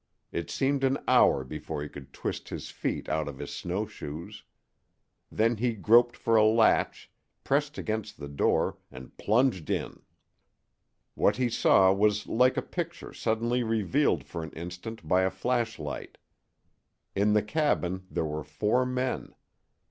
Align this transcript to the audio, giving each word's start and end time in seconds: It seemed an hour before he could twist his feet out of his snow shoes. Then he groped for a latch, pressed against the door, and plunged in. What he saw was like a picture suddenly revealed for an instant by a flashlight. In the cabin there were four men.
It 0.31 0.49
seemed 0.49 0.83
an 0.83 0.97
hour 1.07 1.43
before 1.43 1.83
he 1.83 1.87
could 1.87 2.11
twist 2.11 2.49
his 2.49 2.71
feet 2.71 3.07
out 3.07 3.27
of 3.27 3.37
his 3.37 3.51
snow 3.53 3.85
shoes. 3.85 4.43
Then 5.31 5.57
he 5.57 5.75
groped 5.75 6.17
for 6.17 6.35
a 6.35 6.43
latch, 6.43 7.11
pressed 7.43 7.77
against 7.77 8.17
the 8.17 8.27
door, 8.27 8.79
and 8.91 9.15
plunged 9.17 9.69
in. 9.69 10.01
What 11.13 11.35
he 11.37 11.49
saw 11.49 11.93
was 11.93 12.25
like 12.25 12.57
a 12.57 12.63
picture 12.63 13.13
suddenly 13.13 13.61
revealed 13.61 14.23
for 14.23 14.41
an 14.41 14.49
instant 14.53 15.07
by 15.07 15.21
a 15.21 15.29
flashlight. 15.29 16.17
In 17.13 17.33
the 17.33 17.43
cabin 17.43 18.07
there 18.09 18.25
were 18.25 18.43
four 18.43 18.87
men. 18.87 19.35